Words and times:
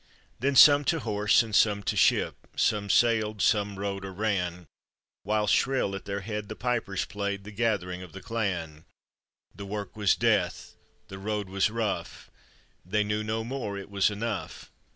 Then 0.39 0.55
some 0.55 0.83
to 0.85 1.01
horse, 1.01 1.43
and 1.43 1.55
some 1.55 1.83
to 1.83 1.95
ship, 1.95 2.47
Some 2.55 2.89
sailed, 2.89 3.39
some 3.39 3.77
rode 3.77 4.03
or 4.03 4.11
ran; 4.11 4.65
While 5.21 5.45
shrill 5.45 5.93
at 5.93 6.05
their 6.05 6.21
head 6.21 6.49
the 6.49 6.55
pipers 6.55 7.05
played 7.05 7.43
The 7.43 7.51
gathering 7.51 8.01
of 8.01 8.11
the 8.11 8.19
clan; 8.19 8.85
The 9.53 9.67
work 9.67 9.95
was 9.95 10.15
death, 10.15 10.75
the 11.09 11.19
road 11.19 11.49
was 11.49 11.69
rough, 11.69 12.31
They 12.83 13.03
knew 13.03 13.23
no 13.23 13.43
more, 13.43 13.77
it 13.77 13.91
was 13.91 14.09
enough. 14.09 14.71